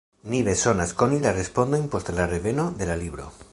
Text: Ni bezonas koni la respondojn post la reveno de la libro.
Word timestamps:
Ni 0.33 0.37
bezonas 0.45 0.93
koni 1.01 1.19
la 1.27 1.35
respondojn 1.39 1.87
post 1.97 2.11
la 2.21 2.25
reveno 2.35 2.69
de 2.83 2.91
la 2.93 2.99
libro. 3.07 3.33